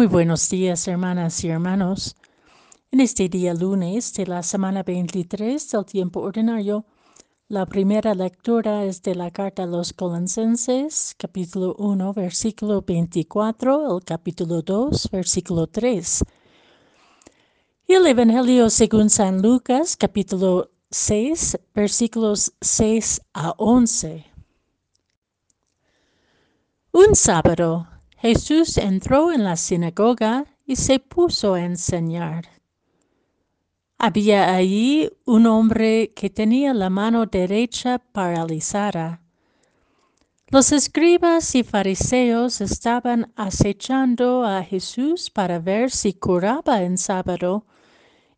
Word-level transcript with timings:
Muy 0.00 0.06
buenos 0.06 0.48
días, 0.48 0.88
hermanas 0.88 1.44
y 1.44 1.48
hermanos. 1.48 2.16
En 2.90 3.00
este 3.00 3.28
día 3.28 3.52
lunes 3.52 4.14
de 4.14 4.26
la 4.26 4.42
semana 4.42 4.82
23 4.82 5.70
del 5.70 5.84
tiempo 5.84 6.20
ordinario, 6.20 6.86
la 7.48 7.66
primera 7.66 8.14
lectura 8.14 8.84
es 8.84 9.02
de 9.02 9.14
la 9.14 9.30
carta 9.30 9.64
a 9.64 9.66
los 9.66 9.92
Colosenses, 9.92 11.14
capítulo 11.18 11.74
1, 11.78 12.14
versículo 12.14 12.80
24, 12.80 13.98
el 13.98 14.02
capítulo 14.02 14.62
2, 14.62 15.10
versículo 15.12 15.66
3. 15.66 16.24
Y 17.86 17.92
el 17.92 18.06
Evangelio 18.06 18.70
según 18.70 19.10
San 19.10 19.42
Lucas, 19.42 19.98
capítulo 19.98 20.70
6, 20.90 21.58
versículos 21.74 22.54
6 22.62 23.20
a 23.34 23.50
11. 23.58 24.24
Un 26.92 27.14
sábado, 27.14 27.89
Jesús 28.20 28.76
entró 28.76 29.32
en 29.32 29.44
la 29.44 29.56
sinagoga 29.56 30.44
y 30.66 30.76
se 30.76 30.98
puso 30.98 31.54
a 31.54 31.64
enseñar. 31.64 32.48
Había 33.96 34.54
allí 34.54 35.10
un 35.24 35.46
hombre 35.46 36.12
que 36.14 36.28
tenía 36.28 36.74
la 36.74 36.90
mano 36.90 37.24
derecha 37.24 37.98
paralizada. 37.98 39.22
Los 40.48 40.70
escribas 40.72 41.54
y 41.54 41.62
fariseos 41.62 42.60
estaban 42.60 43.32
acechando 43.36 44.44
a 44.44 44.62
Jesús 44.64 45.30
para 45.30 45.58
ver 45.58 45.90
si 45.90 46.12
curaba 46.12 46.82
en 46.82 46.98
sábado 46.98 47.64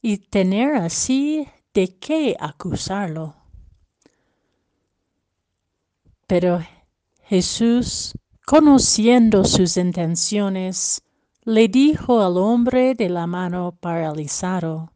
y 0.01 0.19
tener 0.19 0.77
así 0.77 1.49
de 1.75 1.99
qué 1.99 2.37
acusarlo. 2.39 3.35
Pero 6.29 6.61
Jesús, 7.25 8.15
conociendo 8.47 9.45
sus 9.45 9.77
intenciones, 9.77 11.03
le 11.45 11.69
dijo 11.69 12.23
al 12.23 12.37
hombre 12.39 12.95
de 12.95 13.09
la 13.09 13.27
mano 13.27 13.77
paralizado, 13.81 14.93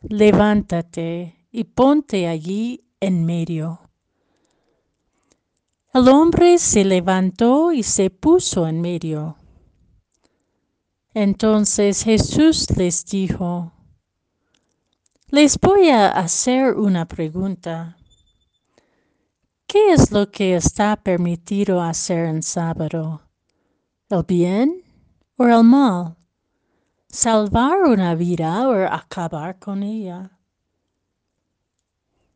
levántate 0.00 1.46
y 1.50 1.64
ponte 1.64 2.28
allí 2.28 2.84
en 3.00 3.24
medio. 3.24 3.80
El 5.92 6.08
hombre 6.08 6.58
se 6.58 6.84
levantó 6.84 7.72
y 7.72 7.82
se 7.82 8.10
puso 8.10 8.68
en 8.68 8.80
medio. 8.80 9.36
Entonces 11.14 12.04
Jesús 12.04 12.68
les 12.76 13.04
dijo, 13.06 13.72
les 15.30 15.58
voy 15.58 15.88
a 15.88 16.08
hacer 16.08 16.74
una 16.74 17.06
pregunta. 17.06 17.97
¿Qué 19.70 19.92
es 19.92 20.10
lo 20.10 20.30
que 20.30 20.56
está 20.56 20.96
permitido 20.96 21.82
hacer 21.82 22.24
en 22.24 22.42
sábado? 22.42 23.20
¿El 24.08 24.22
bien 24.22 24.82
o 25.36 25.44
el 25.44 25.62
mal? 25.62 26.16
¿Salvar 27.10 27.82
una 27.82 28.14
vida 28.14 28.66
o 28.66 28.72
acabar 28.72 29.58
con 29.58 29.82
ella? 29.82 30.30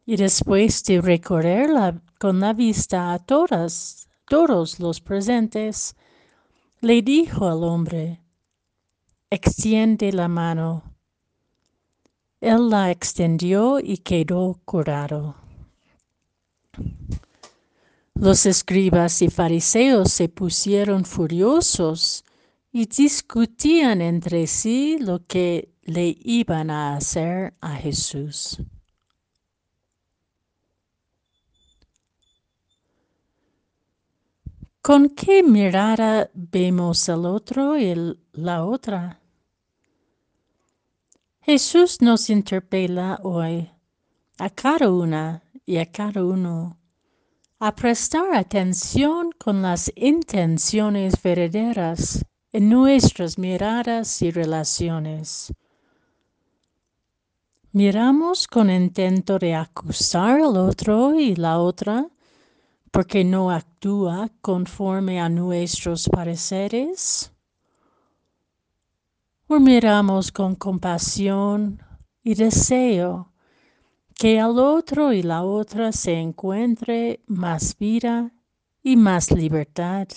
Y 0.05 0.17
después 0.17 0.85
de 0.85 1.01
recorrerla 1.01 2.03
con 2.19 2.39
la 2.39 2.53
vista 2.53 3.15
a 3.15 3.19
todos 3.19 4.07
los 4.79 5.01
presentes, 5.01 5.97
le 6.83 7.01
dijo 7.01 7.49
al 7.49 7.65
hombre, 7.65 8.21
extiende 9.31 10.13
la 10.13 10.29
mano. 10.29 10.83
Él 12.43 12.69
la 12.69 12.91
extendió 12.91 13.81
y 13.81 13.97
quedó 13.97 14.61
curado. 14.67 15.37
Los 18.23 18.47
escribas 18.47 19.21
y 19.21 19.31
fariseos 19.31 20.13
se 20.13 20.29
pusieron 20.29 21.05
furiosos 21.05 22.25
y 22.71 22.87
discutían 22.87 24.01
entre 24.01 24.47
sí 24.47 24.97
lo 25.01 25.27
que 25.27 25.75
le 25.83 26.17
iban 26.21 26.71
a 26.71 26.95
hacer 26.95 27.55
a 27.61 27.75
Jesús. 27.75 28.63
¿Con 34.81 35.09
qué 35.09 35.43
mirada 35.43 36.31
vemos 36.33 37.09
al 37.09 37.27
otro 37.27 37.77
y 37.77 37.93
la 38.35 38.65
otra? 38.65 39.21
Jesús 41.41 42.01
nos 42.01 42.31
interpela 42.31 43.19
hoy 43.25 43.69
a 44.39 44.49
cada 44.49 44.93
una 44.93 45.43
y 45.67 45.79
a 45.79 45.91
cada 45.91 46.25
uno 46.25 46.79
a 47.65 47.77
prestar 47.77 48.35
atención 48.35 49.31
con 49.39 49.63
las 49.63 49.93
intenciones 49.95 51.15
verdaderas 51.23 52.25
en 52.51 52.69
nuestras 52.69 53.39
miradas 53.39 54.21
y 54.21 54.33
relaciones. 54.33 55.55
Miramos 57.71 58.49
con 58.49 58.69
intento 58.69 59.39
de 59.39 59.55
acusar 59.55 60.41
al 60.41 60.57
otro 60.57 61.15
y 61.15 61.37
la 61.37 61.61
otra 61.61 62.09
porque 62.91 63.23
no 63.23 63.53
actúa 63.53 64.29
conforme 64.41 65.21
a 65.21 65.29
nuestros 65.29 66.09
pareceres 66.09 67.33
miramos 69.61 70.33
con 70.33 70.55
compasión 70.55 71.81
y 72.25 72.35
deseo 72.35 73.32
que 74.15 74.41
al 74.41 74.59
otro 74.59 75.13
y 75.13 75.23
la 75.23 75.43
otra 75.43 75.93
se 75.93 76.15
encuentre 76.15 77.21
más 77.27 77.77
vida 77.79 78.33
y 78.83 78.97
más 78.97 79.31
libertad. 79.31 80.09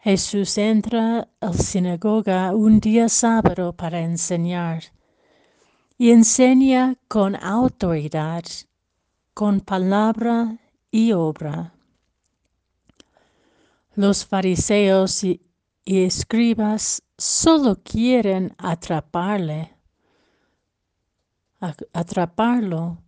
Jesús 0.00 0.58
entra 0.58 1.28
a 1.40 1.46
la 1.46 1.52
sinagoga 1.52 2.54
un 2.54 2.80
día 2.80 3.08
sábado 3.08 3.72
para 3.72 4.00
enseñar 4.00 4.82
y 5.96 6.10
enseña 6.10 6.96
con 7.06 7.36
autoridad, 7.36 8.44
con 9.34 9.60
palabra 9.60 10.58
y 10.90 11.12
obra. 11.12 11.74
Los 13.94 14.26
fariseos 14.26 15.22
y 15.22 15.40
y 15.84 16.04
escribas 16.04 17.02
solo 17.18 17.76
quieren 17.82 18.54
atraparle, 18.58 19.76
atraparlo, 21.92 22.98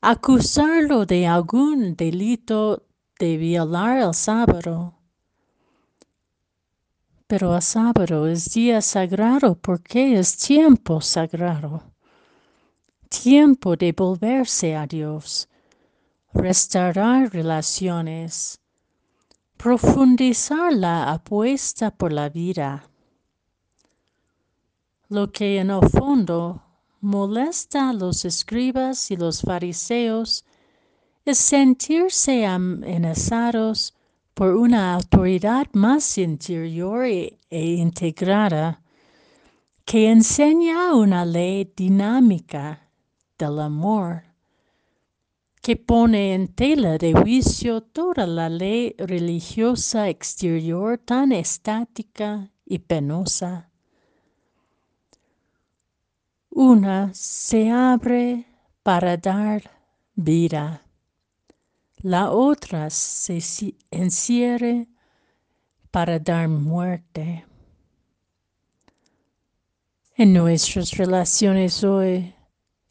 acusarlo 0.00 1.04
de 1.04 1.26
algún 1.26 1.96
delito 1.96 2.86
de 3.18 3.36
violar 3.36 3.98
el 3.98 4.14
sábado. 4.14 4.94
Pero 7.26 7.56
el 7.56 7.62
sábado 7.62 8.28
es 8.28 8.52
día 8.52 8.80
sagrado 8.80 9.56
porque 9.56 10.18
es 10.18 10.36
tiempo 10.36 11.00
sagrado, 11.00 11.82
tiempo 13.08 13.76
de 13.76 13.92
volverse 13.92 14.76
a 14.76 14.86
Dios, 14.86 15.48
restaurar 16.32 17.32
relaciones, 17.32 18.60
profundizar 19.56 20.72
la 20.72 21.10
apuesta 21.10 21.90
por 21.90 22.12
la 22.12 22.28
vida. 22.28 22.88
Lo 25.08 25.32
que 25.32 25.58
en 25.58 25.70
el 25.70 25.88
fondo 25.88 26.62
molesta 27.04 27.90
a 27.90 27.92
los 27.92 28.24
escribas 28.24 29.10
y 29.10 29.16
los 29.16 29.42
fariseos 29.42 30.44
es 31.24 31.38
sentirse 31.38 32.46
amenazados 32.46 33.94
por 34.34 34.54
una 34.56 34.94
autoridad 34.94 35.66
más 35.72 36.18
interior 36.18 37.04
e, 37.04 37.38
e 37.50 37.74
integrada 37.76 38.82
que 39.84 40.10
enseña 40.10 40.94
una 40.94 41.24
ley 41.24 41.72
dinámica 41.76 42.88
del 43.38 43.60
amor 43.60 44.24
que 45.60 45.76
pone 45.76 46.34
en 46.34 46.48
tela 46.48 46.98
de 46.98 47.12
juicio 47.12 47.82
toda 47.82 48.26
la 48.26 48.48
ley 48.48 48.94
religiosa 48.98 50.08
exterior 50.08 50.98
tan 50.98 51.32
estática 51.32 52.50
y 52.66 52.78
penosa. 52.80 53.70
Una 56.56 57.12
se 57.12 57.68
abre 57.68 58.46
para 58.84 59.16
dar 59.16 59.68
vida, 60.14 60.82
la 61.96 62.30
otra 62.30 62.90
se 62.90 63.40
encierre 63.90 64.86
para 65.90 66.20
dar 66.20 66.46
muerte. 66.46 67.44
En 70.16 70.32
nuestras 70.32 70.96
relaciones 70.96 71.82
hoy, 71.82 72.32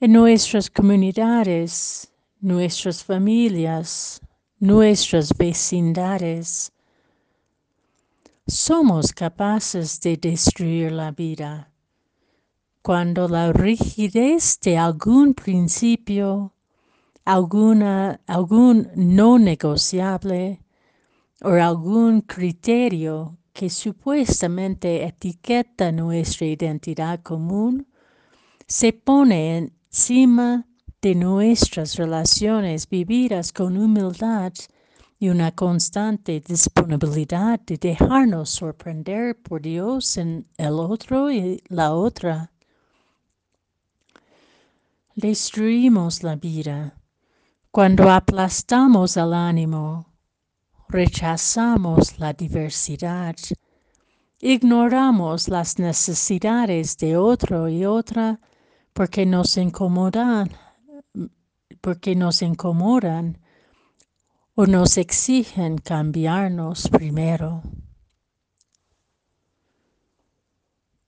en 0.02 0.12
nuestras 0.12 0.70
comunidades, 0.70 2.12
nuestras 2.42 3.02
familias, 3.02 4.20
nuestras 4.60 5.32
vecindades. 5.38 6.70
Somos 8.46 9.14
capaces 9.14 10.02
de 10.02 10.18
destruir 10.18 10.92
la 10.92 11.12
vida 11.12 11.73
cuando 12.84 13.30
la 13.30 13.54
rigidez 13.54 14.60
de 14.60 14.78
algún 14.78 15.34
principio, 15.34 16.54
alguna, 17.24 18.20
algún 18.28 18.90
no 18.96 19.40
negociable 19.40 20.60
o 21.42 21.52
algún 21.52 22.20
criterio 22.22 23.38
que 23.54 23.70
supuestamente 23.70 25.06
etiqueta 25.06 25.94
nuestra 25.94 26.46
identidad 26.46 27.22
común 27.22 27.88
se 28.68 28.92
pone 28.92 29.58
encima 29.60 30.68
de 31.02 31.16
nuestras 31.16 31.96
relaciones 31.96 32.90
vividas 32.90 33.54
con 33.54 33.78
humildad 33.78 34.52
y 35.20 35.30
una 35.30 35.54
constante 35.54 36.42
disponibilidad 36.46 37.62
de 37.62 37.78
dejarnos 37.78 38.50
sorprender 38.50 39.42
por 39.42 39.62
Dios 39.62 40.18
en 40.18 40.46
el 40.58 40.74
otro 40.74 41.32
y 41.32 41.64
la 41.70 41.94
otra. 41.94 42.53
Destruimos 45.16 46.24
la 46.24 46.36
vida 46.36 47.00
cuando 47.70 48.10
aplastamos 48.10 49.16
el 49.16 49.32
ánimo, 49.36 50.12
rechazamos 50.90 52.18
la 52.18 52.34
diversidad, 52.34 53.36
ignoramos 54.40 55.50
las 55.50 55.78
necesidades 55.78 56.98
de 56.98 57.16
otro 57.16 57.70
y 57.70 57.86
otra 57.86 58.40
porque 58.94 59.28
nos 59.28 59.56
incomodan, 59.58 60.50
porque 61.80 62.16
nos 62.16 62.42
incomodan 62.42 63.38
o 64.56 64.66
nos 64.66 64.98
exigen 64.98 65.78
cambiarnos 65.78 66.90
primero. 66.90 67.62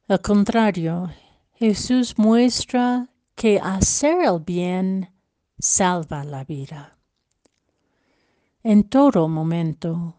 Al 0.07 0.21
contrario, 0.21 1.09
Jesús 1.55 2.19
muestra 2.19 3.09
que 3.35 3.59
hacer 3.59 4.23
el 4.25 4.39
bien 4.39 5.11
salva 5.59 6.23
la 6.23 6.43
vida. 6.45 6.97
En 8.63 8.85
todo 8.85 9.27
momento, 9.27 10.15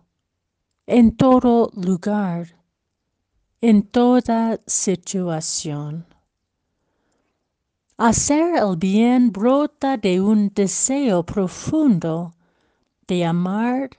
en 0.87 1.17
todo 1.17 1.71
lugar, 1.75 2.57
en 3.61 3.83
toda 3.83 4.61
situación. 4.67 6.07
Hacer 7.97 8.57
el 8.57 8.77
bien 8.77 9.33
brota 9.33 9.97
de 9.97 10.21
un 10.21 10.53
deseo 10.55 11.25
profundo 11.25 12.35
de 13.09 13.25
amar 13.25 13.91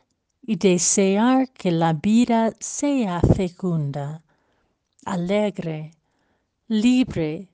y 0.44 0.56
desear 0.56 1.50
que 1.52 1.72
la 1.72 1.94
vida 1.94 2.54
sea 2.60 3.20
fecunda, 3.22 4.24
alegre, 5.04 5.92
libre, 6.68 7.50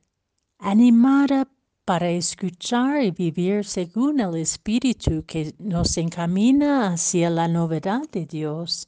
animada 0.60 1.48
para 1.86 2.10
escuchar 2.10 3.04
y 3.04 3.12
vivir 3.12 3.66
según 3.66 4.20
el 4.20 4.36
Espíritu 4.36 5.24
que 5.26 5.54
nos 5.60 5.98
encamina 5.98 6.94
hacia 6.94 7.30
la 7.30 7.48
novedad 7.48 8.02
de 8.12 8.26
Dios 8.26 8.88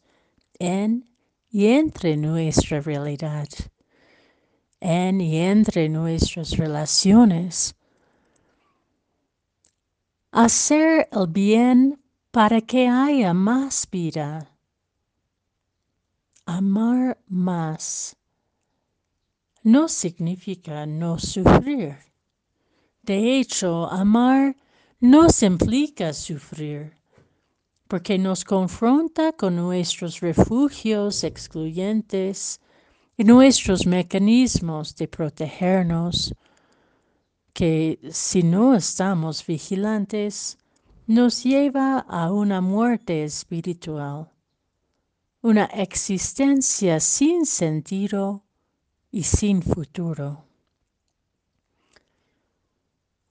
en 0.59 1.09
y 1.49 1.67
entre 1.67 2.17
nuestra 2.17 2.81
realidad, 2.81 3.47
en 4.79 5.21
y 5.21 5.37
entre 5.37 5.89
nuestras 5.89 6.57
relaciones. 6.57 7.75
Hacer 10.31 11.07
el 11.11 11.27
bien 11.27 12.01
para 12.31 12.59
que 12.61 12.87
haya 12.87 13.33
más 13.33 13.87
vida. 13.89 14.51
Amar 16.45 17.17
más 17.27 18.15
no 19.63 19.87
significa 19.87 20.85
no 20.85 21.17
sufrir. 21.17 21.97
De 23.05 23.37
hecho, 23.37 23.85
amar 23.91 24.55
nos 24.99 25.43
implica 25.43 26.11
sufrir, 26.11 26.93
porque 27.87 28.17
nos 28.17 28.43
confronta 28.43 29.31
con 29.31 29.55
nuestros 29.55 30.21
refugios 30.21 31.23
excluyentes 31.23 32.59
y 33.15 33.23
nuestros 33.23 33.85
mecanismos 33.85 34.95
de 34.95 35.07
protegernos, 35.07 36.33
que 37.53 37.99
si 38.09 38.41
no 38.41 38.73
estamos 38.73 39.45
vigilantes, 39.45 40.57
nos 41.05 41.43
lleva 41.43 41.99
a 41.99 42.31
una 42.31 42.59
muerte 42.59 43.23
espiritual, 43.23 44.31
una 45.43 45.65
existencia 45.65 46.99
sin 46.99 47.45
sentido 47.45 48.41
y 49.11 49.21
sin 49.21 49.61
futuro. 49.61 50.54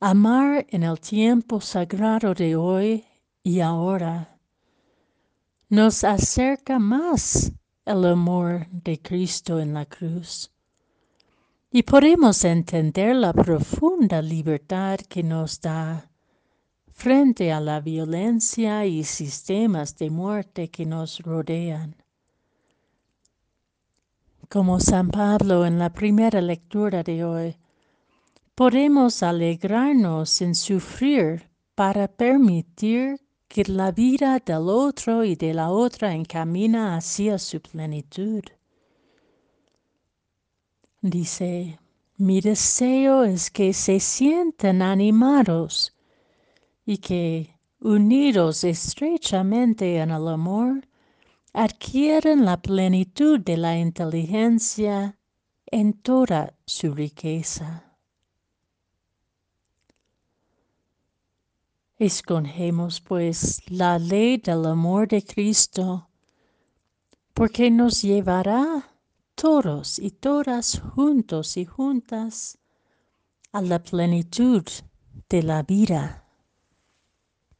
Amar 0.07 0.67
en 0.69 0.83
el 0.83 1.01
tiempo 1.01 1.63
sagrado 1.63 2.35
de 2.35 2.57
hoy 2.57 3.07
y 3.43 3.61
ahora 3.61 4.37
nos 5.71 6.05
acerca 6.05 6.79
más 6.79 7.51
el 7.87 8.05
amor 8.05 8.67
de 8.69 9.01
Cristo 9.01 9.59
en 9.59 9.73
la 9.73 9.87
cruz. 9.87 10.53
Y 11.71 11.85
podemos 11.85 12.45
entender 12.45 13.17
la 13.17 13.33
profunda 13.33 14.21
libertad 14.21 14.99
que 15.09 15.23
nos 15.23 15.59
da 15.63 16.11
frente 16.93 17.51
a 17.51 17.59
la 17.61 17.81
violencia 17.81 18.85
y 18.85 19.05
sistemas 19.05 19.97
de 19.97 20.11
muerte 20.11 20.69
que 20.69 20.85
nos 20.85 21.21
rodean. 21.21 21.97
Como 24.51 24.79
San 24.81 25.09
Pablo 25.09 25.65
en 25.65 25.79
la 25.79 25.95
primera 25.95 26.43
lectura 26.43 27.03
de 27.03 27.25
hoy, 27.25 27.57
podemos 28.55 29.23
alegrarnos 29.23 30.41
en 30.41 30.55
sufrir 30.55 31.51
para 31.75 32.07
permitir 32.09 33.21
que 33.49 33.65
la 33.65 33.91
vida 33.91 34.39
del 34.39 34.69
otro 34.69 35.25
y 35.25 35.35
de 35.37 35.55
la 35.55 35.71
otra 35.71 36.15
encamina 36.15 36.97
hacia 36.97 37.39
su 37.39 37.61
plenitud. 37.61 38.43
Dice, 41.01 41.79
mi 42.17 42.41
deseo 42.41 43.25
es 43.25 43.51
que 43.51 43.73
se 43.73 44.01
sientan 44.01 44.83
animados 44.83 45.95
y 46.87 46.99
que, 46.99 47.51
unidos 47.81 48.65
estrechamente 48.65 49.99
en 49.99 50.11
el 50.11 50.29
amor, 50.29 50.87
adquieren 51.53 52.45
la 52.45 52.61
plenitud 52.63 53.41
de 53.41 53.57
la 53.57 53.79
inteligencia 53.79 55.19
en 55.67 55.93
toda 55.93 56.55
su 56.67 56.95
riqueza. 56.95 57.84
Escogemos 61.99 63.01
pues 63.01 63.63
la 63.69 63.99
ley 64.01 64.39
del 64.39 64.67
amor 64.67 65.07
de 65.07 65.23
Cristo, 65.23 66.09
porque 67.33 67.71
nos 67.71 68.03
llevará 68.03 68.91
todos 69.37 70.01
y 70.01 70.11
todas 70.11 70.81
juntos 70.81 71.57
y 71.57 71.65
juntas 71.65 72.59
a 73.53 73.63
la 73.63 73.81
plenitud 73.81 74.65
de 75.29 75.43
la 75.45 75.63
vida. 75.63 76.24